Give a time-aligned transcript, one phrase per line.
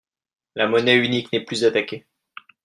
[0.55, 2.07] La monnaie unique n’est plus attaquée.